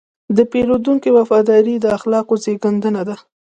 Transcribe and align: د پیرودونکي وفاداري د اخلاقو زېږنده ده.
د 0.37 0.39
پیرودونکي 0.51 1.09
وفاداري 1.17 1.75
د 1.79 1.85
اخلاقو 1.97 2.33
زېږنده 2.43 3.01
ده. 3.09 3.15